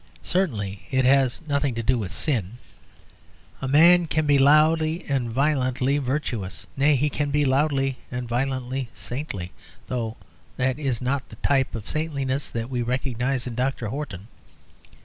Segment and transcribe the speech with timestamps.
[0.23, 2.57] Certainly it has nothing to do with sin;
[3.61, 8.89] a man can be loudly and violently virtuous nay, he can be loudly and violently
[8.95, 9.51] saintly,
[9.85, 10.17] though
[10.57, 13.89] that is not the type of saintliness that we recognise in Dr.
[13.89, 14.27] Horton.